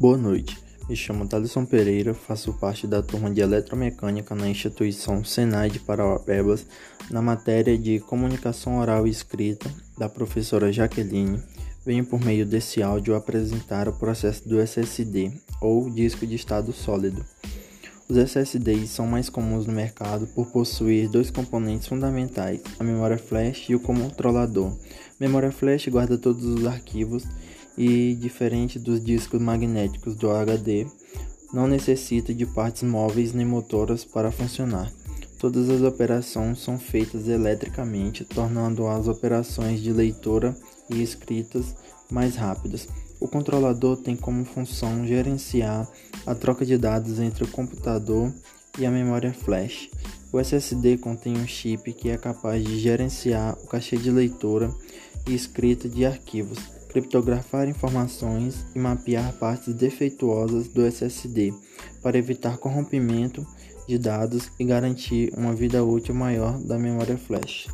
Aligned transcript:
Boa 0.00 0.16
noite, 0.16 0.58
me 0.88 0.96
chamo 0.96 1.28
Thaleson 1.28 1.66
Pereira, 1.66 2.14
faço 2.14 2.54
parte 2.54 2.86
da 2.86 3.02
turma 3.02 3.30
de 3.30 3.42
Eletromecânica 3.42 4.34
na 4.34 4.48
instituição 4.48 5.22
Senai 5.22 5.68
de 5.68 5.78
Parauapebas, 5.78 6.64
na 7.10 7.20
matéria 7.20 7.76
de 7.76 8.00
Comunicação 8.00 8.78
Oral 8.78 9.06
e 9.06 9.10
Escrita, 9.10 9.70
da 9.98 10.08
professora 10.08 10.72
Jaqueline. 10.72 11.42
Venho 11.84 12.06
por 12.06 12.18
meio 12.18 12.46
desse 12.46 12.82
áudio 12.82 13.14
apresentar 13.14 13.90
o 13.90 13.92
processo 13.92 14.48
do 14.48 14.58
SSD, 14.58 15.32
ou 15.60 15.90
disco 15.90 16.26
de 16.26 16.34
estado 16.34 16.72
sólido. 16.72 17.22
Os 18.08 18.16
SSDs 18.16 18.88
são 18.88 19.06
mais 19.06 19.28
comuns 19.28 19.66
no 19.66 19.72
mercado 19.74 20.26
por 20.28 20.46
possuir 20.46 21.10
dois 21.10 21.30
componentes 21.30 21.86
fundamentais, 21.86 22.62
a 22.78 22.82
memória 22.82 23.18
flash 23.18 23.68
e 23.68 23.74
o 23.74 23.80
controlador. 23.80 24.74
Memória 25.20 25.52
flash 25.52 25.88
guarda 25.88 26.16
todos 26.16 26.42
os 26.42 26.66
arquivos 26.66 27.24
e, 27.76 28.14
diferente 28.14 28.78
dos 28.78 29.02
discos 29.02 29.40
magnéticos 29.40 30.14
do 30.14 30.30
HD, 30.30 30.86
não 31.52 31.66
necessita 31.66 32.32
de 32.32 32.46
partes 32.46 32.82
móveis 32.82 33.32
nem 33.32 33.46
motoras 33.46 34.04
para 34.04 34.30
funcionar. 34.30 34.90
Todas 35.38 35.70
as 35.70 35.80
operações 35.80 36.60
são 36.60 36.78
feitas 36.78 37.26
eletricamente, 37.26 38.24
tornando 38.24 38.86
as 38.86 39.08
operações 39.08 39.80
de 39.80 39.92
leitura 39.92 40.54
e 40.90 41.02
escritas 41.02 41.74
mais 42.10 42.36
rápidas. 42.36 42.86
O 43.18 43.26
controlador 43.26 43.96
tem 43.96 44.14
como 44.16 44.44
função 44.44 45.06
gerenciar 45.06 45.88
a 46.26 46.34
troca 46.34 46.64
de 46.64 46.76
dados 46.76 47.18
entre 47.18 47.44
o 47.44 47.48
computador 47.48 48.32
e 48.78 48.84
a 48.84 48.90
memória 48.90 49.32
flash. 49.32 49.90
O 50.32 50.38
SSD 50.38 50.98
contém 50.98 51.36
um 51.36 51.46
chip 51.46 51.92
que 51.92 52.10
é 52.10 52.16
capaz 52.16 52.62
de 52.62 52.78
gerenciar 52.78 53.56
o 53.62 53.66
cachê 53.66 53.96
de 53.96 54.10
leitura 54.10 54.70
e 55.26 55.34
escrita 55.34 55.88
de 55.88 56.06
arquivos, 56.06 56.58
criptografar 56.90 57.68
informações 57.68 58.66
e 58.74 58.78
mapear 58.78 59.32
partes 59.34 59.74
defeituosas 59.74 60.68
do 60.68 60.84
SSD 60.84 61.54
para 62.02 62.18
evitar 62.18 62.58
corrompimento 62.58 63.46
de 63.88 63.98
dados 63.98 64.50
e 64.58 64.64
garantir 64.64 65.32
uma 65.36 65.54
vida 65.54 65.84
útil 65.84 66.14
maior 66.14 66.58
da 66.60 66.78
memória 66.78 67.16
flash. 67.16 67.68